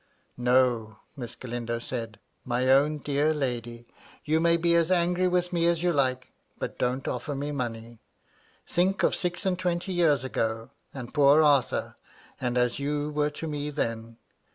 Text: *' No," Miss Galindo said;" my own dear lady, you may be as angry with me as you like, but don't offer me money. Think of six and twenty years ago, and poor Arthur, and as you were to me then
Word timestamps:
*' 0.27 0.35
No," 0.51 0.97
Miss 1.15 1.35
Galindo 1.35 1.77
said;" 1.77 2.19
my 2.43 2.67
own 2.71 2.97
dear 2.97 3.35
lady, 3.35 3.85
you 4.25 4.39
may 4.39 4.57
be 4.57 4.73
as 4.75 4.89
angry 4.89 5.27
with 5.27 5.53
me 5.53 5.67
as 5.67 5.83
you 5.83 5.93
like, 5.93 6.31
but 6.57 6.79
don't 6.79 7.07
offer 7.07 7.35
me 7.35 7.51
money. 7.51 7.99
Think 8.67 9.03
of 9.03 9.13
six 9.13 9.45
and 9.45 9.59
twenty 9.59 9.93
years 9.93 10.23
ago, 10.23 10.71
and 10.91 11.13
poor 11.13 11.43
Arthur, 11.43 11.95
and 12.39 12.57
as 12.57 12.79
you 12.79 13.11
were 13.11 13.29
to 13.29 13.45
me 13.47 13.69
then 13.69 14.17